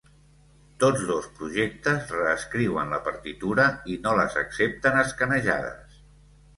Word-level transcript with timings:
Tots 0.83 1.03
dos 1.09 1.27
projectes 1.41 2.09
reescriuen 2.17 2.97
la 2.97 3.01
partitura 3.11 3.69
i 3.97 4.01
no 4.09 4.19
les 4.23 4.43
accepten 4.47 5.03
escanejades. 5.07 6.07